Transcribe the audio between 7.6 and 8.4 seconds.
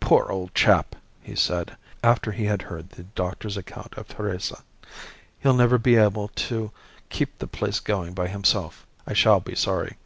going by